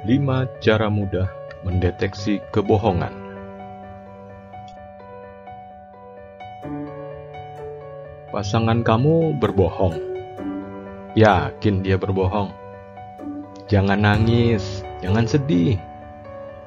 5 0.00 0.64
cara 0.64 0.88
mudah 0.88 1.28
mendeteksi 1.60 2.40
kebohongan. 2.56 3.12
Pasangan 8.32 8.80
kamu 8.80 9.36
berbohong. 9.36 10.00
Yakin 11.12 11.84
dia 11.84 12.00
berbohong. 12.00 12.48
Jangan 13.68 14.00
nangis, 14.00 14.80
jangan 15.04 15.28
sedih. 15.28 15.76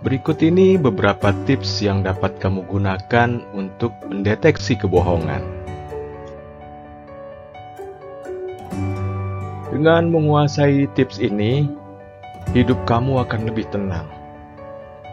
Berikut 0.06 0.38
ini 0.46 0.78
beberapa 0.78 1.34
tips 1.50 1.82
yang 1.82 2.06
dapat 2.06 2.38
kamu 2.38 2.70
gunakan 2.70 3.42
untuk 3.58 3.98
mendeteksi 4.14 4.78
kebohongan. 4.78 5.42
Dengan 9.74 10.14
menguasai 10.14 10.86
tips 10.94 11.18
ini, 11.18 11.82
hidup 12.52 12.84
kamu 12.84 13.24
akan 13.24 13.48
lebih 13.48 13.64
tenang. 13.72 14.06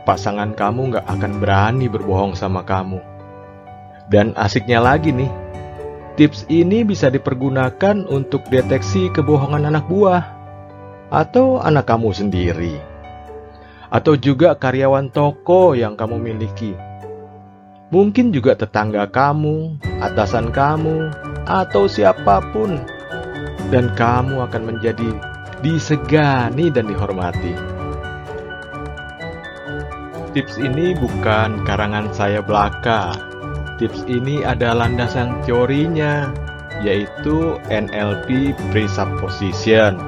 Pasangan 0.02 0.58
kamu 0.58 0.98
gak 0.98 1.06
akan 1.06 1.32
berani 1.38 1.86
berbohong 1.86 2.34
sama 2.34 2.66
kamu. 2.66 2.98
Dan 4.10 4.34
asiknya 4.34 4.82
lagi 4.82 5.14
nih, 5.14 5.30
tips 6.18 6.50
ini 6.50 6.82
bisa 6.82 7.06
dipergunakan 7.06 8.10
untuk 8.10 8.42
deteksi 8.50 9.06
kebohongan 9.14 9.70
anak 9.70 9.86
buah 9.86 10.26
atau 11.14 11.62
anak 11.62 11.86
kamu 11.86 12.10
sendiri. 12.10 12.74
Atau 13.86 14.18
juga 14.18 14.58
karyawan 14.58 15.14
toko 15.14 15.78
yang 15.78 15.94
kamu 15.94 16.18
miliki. 16.18 16.74
Mungkin 17.90 18.30
juga 18.30 18.54
tetangga 18.54 19.06
kamu, 19.10 19.78
atasan 19.98 20.54
kamu, 20.54 21.10
atau 21.46 21.90
siapa 21.90 22.38
pun. 22.54 22.78
Dan 23.70 23.94
kamu 23.94 24.46
akan 24.46 24.62
menjadi 24.74 25.29
disegani 25.60 26.72
dan 26.72 26.88
dihormati. 26.88 27.54
Tips 30.30 30.62
ini 30.62 30.94
bukan 30.94 31.66
karangan 31.66 32.12
saya 32.14 32.40
belaka. 32.40 33.12
Tips 33.76 34.06
ini 34.06 34.44
ada 34.46 34.76
landasan 34.76 35.34
teorinya, 35.42 36.30
yaitu 36.84 37.58
NLP 37.66 38.54
Presupposition. 38.70 39.98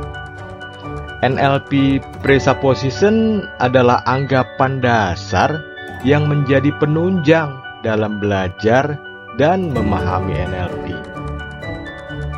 NLP 1.22 2.02
Presupposition 2.22 3.46
adalah 3.58 4.02
anggapan 4.06 4.82
dasar 4.82 5.62
yang 6.02 6.26
menjadi 6.26 6.70
penunjang 6.82 7.62
dalam 7.82 8.18
belajar 8.18 8.98
dan 9.38 9.70
memahami 9.70 10.34
NLP. 10.34 10.86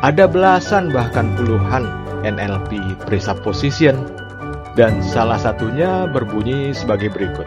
Ada 0.05 0.29
belasan 0.29 0.93
bahkan 0.93 1.33
puluhan 1.33 2.04
NLP 2.25 2.97
Presupposition 3.05 4.01
dan 4.73 4.99
salah 5.05 5.37
satunya 5.37 6.09
berbunyi 6.09 6.73
sebagai 6.73 7.13
berikut. 7.13 7.45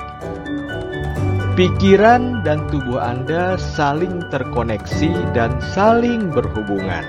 Pikiran 1.58 2.46
dan 2.46 2.62
tubuh 2.70 3.02
Anda 3.02 3.58
saling 3.58 4.30
terkoneksi 4.30 5.34
dan 5.34 5.58
saling 5.74 6.30
berhubungan. 6.30 7.02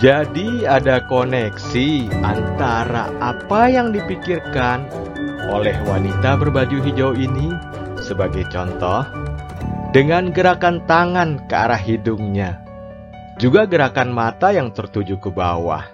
Jadi 0.00 0.64
ada 0.64 1.04
koneksi 1.04 2.08
antara 2.22 3.12
apa 3.20 3.68
yang 3.68 3.92
dipikirkan 3.92 4.88
oleh 5.50 5.74
wanita 5.84 6.38
berbaju 6.38 6.78
hijau 6.86 7.12
ini 7.12 7.50
sebagai 7.98 8.46
contoh 8.48 9.02
dengan 9.90 10.30
gerakan 10.30 10.80
tangan 10.86 11.42
ke 11.50 11.54
arah 11.56 11.82
hidungnya 11.82 12.67
juga 13.38 13.70
gerakan 13.70 14.10
mata 14.10 14.50
yang 14.50 14.74
tertuju 14.74 15.14
ke 15.22 15.30
bawah. 15.30 15.86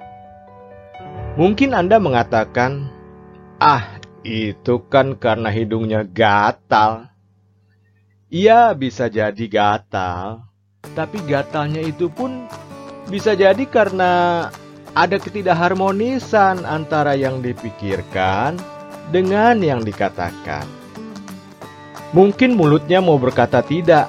Mungkin 1.36 1.76
Anda 1.76 2.00
mengatakan, 2.00 2.88
"Ah, 3.60 4.00
itu 4.24 4.80
kan 4.88 5.12
karena 5.20 5.52
hidungnya 5.52 6.08
gatal." 6.08 7.12
Iya, 8.32 8.72
bisa 8.72 9.12
jadi 9.12 9.44
gatal, 9.46 10.48
tapi 10.96 11.20
gatalnya 11.28 11.84
itu 11.84 12.08
pun 12.10 12.48
bisa 13.12 13.36
jadi 13.36 13.62
karena 13.68 14.48
ada 14.96 15.16
ketidakharmonisan 15.20 16.64
antara 16.64 17.14
yang 17.14 17.44
dipikirkan 17.44 18.56
dengan 19.12 19.60
yang 19.60 19.84
dikatakan. 19.84 20.64
Mungkin 22.14 22.56
mulutnya 22.56 22.98
mau 23.04 23.18
berkata 23.20 23.60
tidak, 23.60 24.06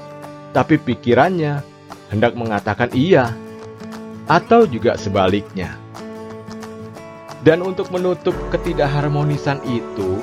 tapi 0.55 0.77
pikirannya 0.77 1.74
hendak 2.15 2.31
mengatakan 2.39 2.87
iya, 2.95 3.35
atau 4.31 4.63
juga 4.63 4.95
sebaliknya. 4.95 5.75
Dan 7.43 7.61
untuk 7.61 7.91
menutup 7.91 8.33
ketidakharmonisan 8.55 9.59
itu, 9.67 10.17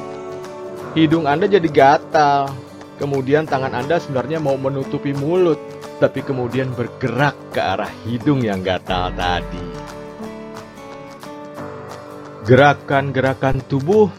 hidung 0.97 1.29
Anda 1.29 1.47
jadi 1.47 1.69
gatal. 1.69 2.51
Kemudian 2.97 3.45
tangan 3.45 3.77
Anda 3.77 4.01
sebenarnya 4.01 4.41
mau 4.41 4.57
menutupi 4.57 5.13
mulut, 5.13 5.61
tapi 6.01 6.25
kemudian 6.25 6.73
bergerak 6.73 7.37
ke 7.55 7.61
arah 7.61 7.93
hidung 8.09 8.43
yang 8.43 8.65
gatal 8.65 9.13
tadi. 9.15 9.69
Gerakan-gerakan 12.43 13.63
tubuh 13.71 14.11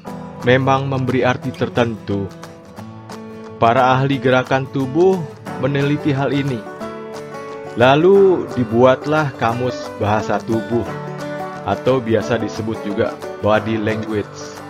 memang 0.47 0.87
memberi 0.87 1.27
arti 1.27 1.51
tertentu. 1.51 2.23
Para 3.59 3.99
ahli 3.99 4.15
gerakan 4.15 4.63
tubuh 4.71 5.19
meneliti 5.59 6.15
hal 6.15 6.31
ini 6.31 6.72
Lalu 7.73 8.45
dibuatlah 8.53 9.33
kamus 9.41 9.89
bahasa 9.97 10.37
tubuh 10.45 10.85
atau 11.65 11.97
biasa 11.97 12.37
disebut 12.37 12.77
juga 12.85 13.17
body 13.41 13.81
language. 13.81 14.61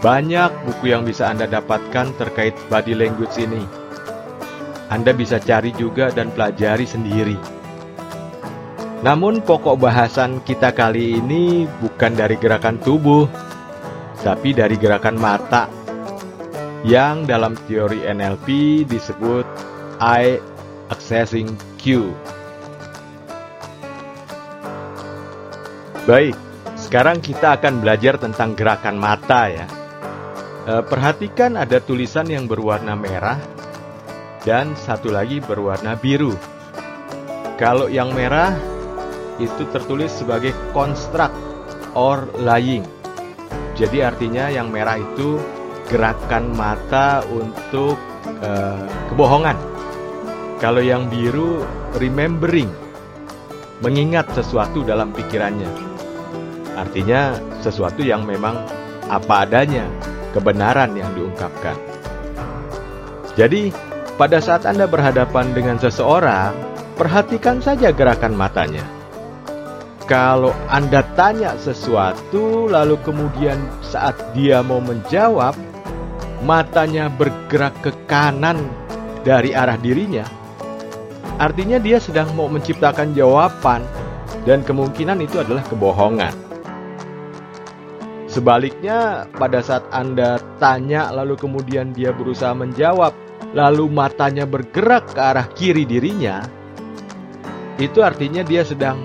Banyak 0.00 0.48
buku 0.64 0.96
yang 0.96 1.04
bisa 1.04 1.28
Anda 1.28 1.44
dapatkan 1.44 2.16
terkait 2.16 2.56
body 2.72 2.96
language 2.96 3.36
ini. 3.36 3.60
Anda 4.88 5.12
bisa 5.12 5.36
cari 5.36 5.76
juga 5.76 6.08
dan 6.08 6.32
pelajari 6.32 6.88
sendiri. 6.88 7.36
Namun 9.04 9.44
pokok 9.44 9.76
bahasan 9.76 10.40
kita 10.48 10.72
kali 10.72 11.20
ini 11.20 11.68
bukan 11.84 12.16
dari 12.16 12.40
gerakan 12.40 12.80
tubuh, 12.80 13.28
tapi 14.24 14.56
dari 14.56 14.80
gerakan 14.80 15.20
mata 15.20 15.68
yang 16.84 17.28
dalam 17.28 17.52
teori 17.68 18.08
NLP 18.08 18.48
disebut 18.88 19.44
eye 20.00 20.40
accessing 20.88 21.52
Baik, 26.08 26.32
sekarang 26.80 27.20
kita 27.20 27.60
akan 27.60 27.84
belajar 27.84 28.16
tentang 28.16 28.56
gerakan 28.56 28.96
mata 28.96 29.52
ya. 29.52 29.68
E, 30.64 30.80
perhatikan 30.80 31.60
ada 31.60 31.84
tulisan 31.84 32.24
yang 32.32 32.48
berwarna 32.48 32.96
merah 32.96 33.36
dan 34.48 34.72
satu 34.72 35.12
lagi 35.12 35.44
berwarna 35.44 35.92
biru. 36.00 36.32
Kalau 37.60 37.92
yang 37.92 38.16
merah 38.16 38.56
itu 39.36 39.68
tertulis 39.68 40.08
sebagai 40.08 40.56
construct 40.72 41.36
or 41.92 42.24
lying. 42.40 42.88
Jadi 43.76 44.00
artinya 44.00 44.48
yang 44.48 44.72
merah 44.72 44.96
itu 44.96 45.36
gerakan 45.92 46.48
mata 46.56 47.20
untuk 47.28 48.00
e, 48.40 48.50
kebohongan 49.12 49.73
kalau 50.64 50.80
yang 50.80 51.12
biru, 51.12 51.60
remembering, 52.00 52.72
mengingat 53.84 54.24
sesuatu 54.32 54.80
dalam 54.80 55.12
pikirannya. 55.12 55.68
Artinya 56.72 57.36
sesuatu 57.60 58.00
yang 58.00 58.24
memang 58.24 58.64
apa 59.12 59.44
adanya, 59.44 59.84
kebenaran 60.32 60.96
yang 60.96 61.12
diungkapkan. 61.12 61.76
Jadi, 63.36 63.76
pada 64.16 64.40
saat 64.40 64.64
Anda 64.64 64.88
berhadapan 64.88 65.52
dengan 65.52 65.76
seseorang, 65.76 66.56
perhatikan 66.96 67.60
saja 67.60 67.92
gerakan 67.92 68.32
matanya. 68.32 68.88
Kalau 70.08 70.56
Anda 70.72 71.04
tanya 71.12 71.60
sesuatu, 71.60 72.72
lalu 72.72 72.96
kemudian 73.04 73.60
saat 73.84 74.16
dia 74.32 74.64
mau 74.64 74.80
menjawab, 74.80 75.52
matanya 76.40 77.12
bergerak 77.12 77.76
ke 77.84 77.92
kanan 78.08 78.64
dari 79.28 79.52
arah 79.52 79.76
dirinya, 79.76 80.24
Artinya 81.34 81.82
dia 81.82 81.98
sedang 81.98 82.30
mau 82.38 82.46
menciptakan 82.46 83.10
jawaban 83.10 83.82
dan 84.46 84.62
kemungkinan 84.62 85.18
itu 85.18 85.42
adalah 85.42 85.66
kebohongan. 85.66 86.30
Sebaliknya, 88.30 89.30
pada 89.34 89.62
saat 89.62 89.86
Anda 89.94 90.42
tanya 90.58 91.10
lalu 91.10 91.38
kemudian 91.38 91.94
dia 91.94 92.10
berusaha 92.10 92.50
menjawab, 92.54 93.14
lalu 93.54 93.86
matanya 93.90 94.42
bergerak 94.46 95.10
ke 95.14 95.20
arah 95.22 95.46
kiri 95.54 95.86
dirinya, 95.86 96.42
itu 97.78 98.02
artinya 98.02 98.42
dia 98.42 98.66
sedang 98.66 98.98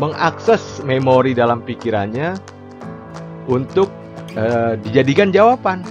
mengakses 0.00 0.80
memori 0.84 1.36
dalam 1.36 1.60
pikirannya 1.60 2.36
untuk 3.48 3.88
uh, 4.36 4.76
dijadikan 4.80 5.32
jawaban. 5.32 5.84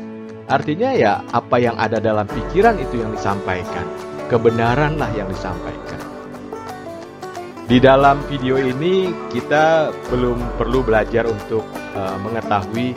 Artinya 0.49 0.93
ya 0.97 1.21
apa 1.33 1.61
yang 1.61 1.77
ada 1.77 2.01
dalam 2.01 2.25
pikiran 2.25 2.77
itu 2.81 2.99
yang 3.05 3.13
disampaikan 3.13 4.10
kebenaranlah 4.31 5.11
yang 5.11 5.27
disampaikan. 5.27 5.99
Di 7.67 7.83
dalam 7.83 8.23
video 8.31 8.55
ini 8.55 9.11
kita 9.27 9.91
belum 10.07 10.39
perlu 10.55 10.87
belajar 10.87 11.27
untuk 11.27 11.67
uh, 11.95 12.15
mengetahui 12.23 12.95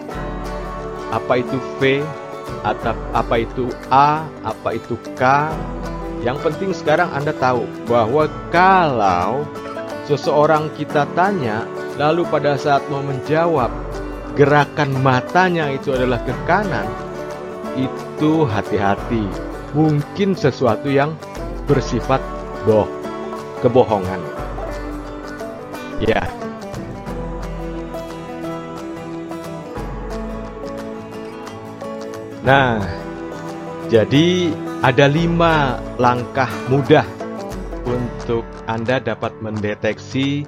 apa 1.11 1.43
itu 1.43 1.59
V, 1.79 2.03
atau 2.63 2.95
apa 3.15 3.43
itu 3.43 3.71
A, 3.91 4.27
apa 4.47 4.79
itu 4.79 4.95
K. 5.19 5.51
Yang 6.23 6.39
penting 6.43 6.71
sekarang 6.73 7.11
Anda 7.13 7.35
tahu 7.37 7.67
bahwa 7.87 8.31
kalau 8.51 9.45
seseorang 10.11 10.73
kita 10.75 11.07
tanya, 11.15 11.67
lalu 12.01 12.27
pada 12.31 12.59
saat 12.59 12.83
mau 12.91 13.05
menjawab, 13.05 13.71
gerakan 14.35 14.91
matanya 15.05 15.71
itu 15.71 15.95
adalah 15.95 16.19
ke 16.25 16.35
kanan, 16.49 16.89
itu 17.79 18.43
hati-hati. 18.49 19.54
Mungkin 19.75 20.39
sesuatu 20.39 20.87
yang 20.87 21.19
bersifat 21.67 22.23
boh, 22.63 22.87
kebohongan. 23.61 24.23
Ya. 25.99 26.23
Nah, 32.45 32.77
jadi 33.89 34.53
ada 34.85 35.09
lima 35.09 35.81
langkah 35.97 36.51
mudah 36.69 37.09
untuk 37.89 38.45
Anda 38.69 39.01
dapat 39.01 39.41
mendeteksi 39.41 40.45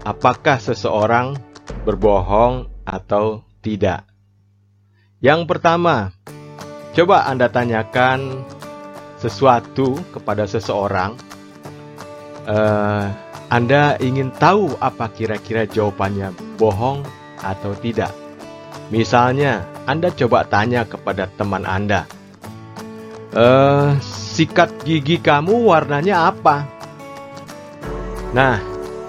apakah 0.00 0.56
seseorang 0.56 1.36
berbohong 1.84 2.72
atau 2.88 3.44
tidak. 3.60 4.08
Yang 5.20 5.44
pertama, 5.44 6.16
coba 6.96 7.28
Anda 7.28 7.50
tanyakan 7.50 8.46
sesuatu 9.20 10.00
kepada 10.14 10.48
seseorang. 10.48 11.18
Uh, 12.50 13.06
anda 13.50 13.98
ingin 13.98 14.30
tahu 14.38 14.78
apa 14.78 15.10
kira-kira 15.10 15.66
jawabannya 15.66 16.30
bohong 16.54 17.02
atau 17.42 17.74
tidak. 17.74 18.14
Misalnya, 18.94 19.66
Anda 19.90 20.14
coba 20.14 20.46
tanya 20.46 20.86
kepada 20.86 21.26
teman 21.34 21.66
Anda, 21.66 22.06
eh, 23.34 23.90
sikat 24.06 24.86
gigi 24.86 25.18
kamu 25.18 25.66
warnanya 25.66 26.30
apa? 26.30 26.62
Nah, 28.30 28.62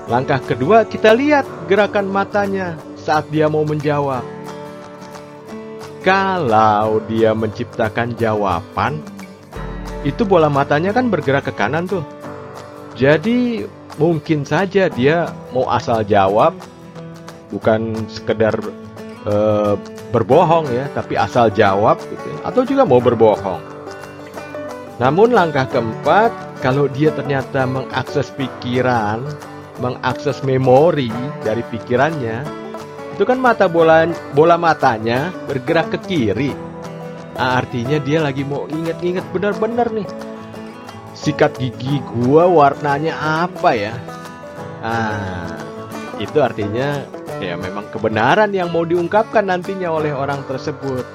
langkah 0.09 0.41
kedua 0.41 0.89
kita 0.89 1.13
lihat 1.13 1.45
gerakan 1.69 2.09
matanya 2.09 2.81
saat 2.97 3.29
dia 3.29 3.45
mau 3.45 3.61
menjawab. 3.61 4.40
Kalau 6.01 6.97
dia 7.05 7.37
menciptakan 7.37 8.17
jawaban, 8.17 8.97
itu 10.01 10.25
bola 10.25 10.49
matanya 10.49 10.97
kan 10.97 11.13
bergerak 11.13 11.45
ke 11.45 11.53
kanan 11.53 11.85
tuh. 11.85 12.01
Jadi 12.97 13.69
mungkin 14.01 14.41
saja 14.41 14.89
dia 14.89 15.29
mau 15.53 15.69
asal 15.69 16.01
jawab 16.01 16.57
bukan 17.53 17.93
sekedar 18.09 18.57
uh, 19.29 19.77
berbohong 20.09 20.73
ya, 20.73 20.89
tapi 20.97 21.13
asal 21.19 21.53
jawab 21.53 22.01
gitu 22.01 22.25
ya, 22.33 22.39
atau 22.49 22.61
juga 22.65 22.81
mau 22.81 22.97
berbohong. 22.97 23.61
Namun 24.97 25.33
langkah 25.33 25.69
keempat, 25.69 26.33
kalau 26.65 26.89
dia 26.89 27.13
ternyata 27.13 27.65
mengakses 27.69 28.33
pikiran, 28.33 29.21
mengakses 29.77 30.41
memori 30.41 31.13
dari 31.41 31.61
pikirannya, 31.69 32.60
itu 33.21 33.29
kan 33.29 33.37
mata 33.37 33.69
bola 33.69 34.09
bola 34.33 34.57
matanya 34.57 35.29
bergerak 35.45 35.93
ke 35.93 35.97
kiri. 36.09 36.57
Nah, 37.37 37.61
artinya 37.61 38.01
dia 38.01 38.17
lagi 38.17 38.41
mau 38.41 38.65
inget-inget 38.65 39.21
benar-benar 39.29 39.93
nih 39.93 40.09
sikat 41.13 41.53
gigi 41.61 42.01
gua 42.17 42.49
warnanya 42.49 43.13
apa 43.45 43.77
ya? 43.77 43.93
Ah, 44.81 45.53
itu 46.17 46.41
artinya 46.41 47.05
ya 47.37 47.53
memang 47.61 47.93
kebenaran 47.93 48.49
yang 48.57 48.73
mau 48.73 48.89
diungkapkan 48.89 49.45
nantinya 49.45 49.93
oleh 49.93 50.09
orang 50.17 50.41
tersebut. 50.49 51.05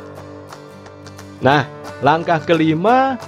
Nah, 1.43 1.67
langkah 2.07 2.39
kelima 2.39 3.19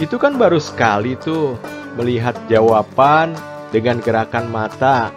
itu 0.00 0.16
kan 0.16 0.40
baru 0.40 0.56
sekali 0.56 1.20
tuh 1.20 1.60
melihat 2.00 2.32
jawaban 2.48 3.36
dengan 3.76 4.00
gerakan 4.00 4.48
mata. 4.48 5.12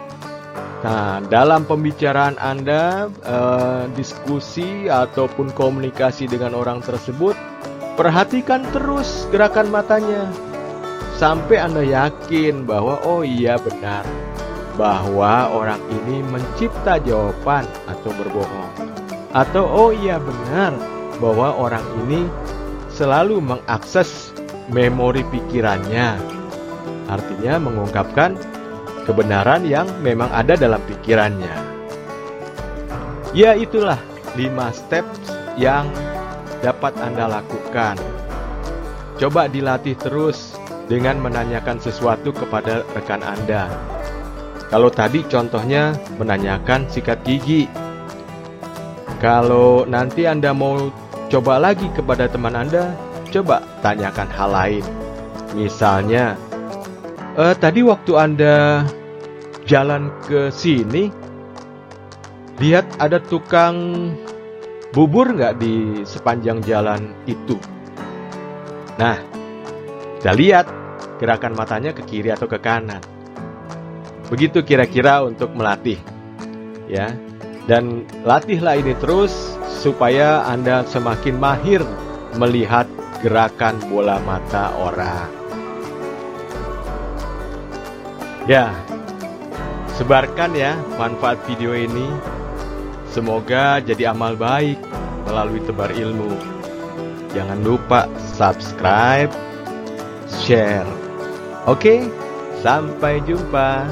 Nah, 0.80 1.20
dalam 1.28 1.68
pembicaraan 1.68 2.40
Anda, 2.40 3.12
eh, 3.12 3.84
diskusi 3.92 4.88
ataupun 4.88 5.52
komunikasi 5.52 6.24
dengan 6.24 6.56
orang 6.56 6.80
tersebut, 6.80 7.36
perhatikan 8.00 8.64
terus 8.72 9.28
gerakan 9.28 9.68
matanya 9.68 10.32
sampai 11.20 11.60
Anda 11.60 11.84
yakin 11.84 12.64
bahwa 12.64 12.96
oh 13.04 13.20
iya 13.20 13.60
benar 13.60 14.08
bahwa 14.80 15.52
orang 15.52 15.84
ini 15.92 16.24
mencipta 16.24 16.96
jawaban 17.04 17.68
atau 17.84 18.10
berbohong. 18.16 18.72
Atau 19.36 19.68
oh 19.68 19.92
iya 19.92 20.16
benar 20.16 20.72
bahwa 21.20 21.60
orang 21.60 21.84
ini 22.08 22.24
selalu 22.88 23.44
mengakses 23.44 24.32
memori 24.72 25.20
pikirannya. 25.28 26.16
Artinya 27.12 27.60
mengungkapkan 27.60 28.40
kebenaran 29.10 29.66
yang 29.66 29.90
memang 30.06 30.30
ada 30.30 30.54
dalam 30.54 30.78
pikirannya. 30.86 31.50
Ya 33.34 33.58
itulah 33.58 33.98
5 34.38 34.46
steps 34.70 35.34
yang 35.58 35.90
dapat 36.62 36.94
Anda 37.02 37.26
lakukan. 37.26 37.98
Coba 39.18 39.50
dilatih 39.50 39.98
terus 39.98 40.54
dengan 40.86 41.18
menanyakan 41.18 41.82
sesuatu 41.82 42.30
kepada 42.30 42.86
rekan 42.94 43.26
Anda. 43.26 43.66
Kalau 44.70 44.86
tadi 44.86 45.26
contohnya 45.26 45.98
menanyakan 46.14 46.86
sikat 46.86 47.26
gigi. 47.26 47.66
Kalau 49.18 49.82
nanti 49.90 50.30
Anda 50.30 50.54
mau 50.54 50.94
coba 51.26 51.58
lagi 51.58 51.90
kepada 51.98 52.30
teman 52.30 52.54
Anda, 52.54 52.94
coba 53.34 53.62
tanyakan 53.82 54.30
hal 54.30 54.50
lain. 54.50 54.84
Misalnya, 55.58 56.38
eh, 57.34 57.54
tadi 57.58 57.82
waktu 57.84 58.12
Anda 58.14 58.86
jalan 59.70 60.10
ke 60.26 60.50
sini, 60.50 61.14
lihat 62.58 62.90
ada 62.98 63.22
tukang 63.22 64.10
bubur 64.90 65.30
nggak 65.30 65.62
di 65.62 66.02
sepanjang 66.02 66.58
jalan 66.66 67.14
itu? 67.30 67.54
Nah, 68.98 69.16
kita 70.18 70.34
lihat 70.34 70.66
gerakan 71.22 71.54
matanya 71.54 71.94
ke 71.94 72.02
kiri 72.02 72.34
atau 72.34 72.50
ke 72.50 72.58
kanan. 72.58 72.98
Begitu 74.26 74.66
kira-kira 74.66 75.22
untuk 75.22 75.54
melatih. 75.54 76.02
Ya. 76.90 77.14
Dan 77.70 78.02
latihlah 78.26 78.82
ini 78.82 78.98
terus 78.98 79.30
supaya 79.70 80.42
Anda 80.50 80.82
semakin 80.82 81.38
mahir 81.38 81.86
melihat 82.34 82.90
gerakan 83.22 83.78
bola 83.86 84.18
mata 84.26 84.74
orang. 84.74 85.30
Ya. 88.50 88.74
Sebarkan 90.00 90.56
ya 90.56 90.80
manfaat 90.96 91.36
video 91.44 91.76
ini. 91.76 92.08
Semoga 93.12 93.84
jadi 93.84 94.16
amal 94.16 94.32
baik 94.32 94.80
melalui 95.28 95.60
tebar 95.68 95.92
ilmu. 95.92 96.40
Jangan 97.36 97.60
lupa 97.60 98.08
subscribe, 98.16 99.28
share 100.24 100.88
Oke, 101.68 102.08
sampai 102.64 103.20
jumpa. 103.28 103.84